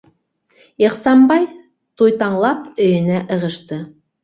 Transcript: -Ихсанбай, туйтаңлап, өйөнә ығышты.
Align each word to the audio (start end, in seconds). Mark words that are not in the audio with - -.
-Ихсанбай, 0.85 1.45
туйтаңлап, 2.01 2.65
өйөнә 2.89 3.23
ығышты. 3.39 3.83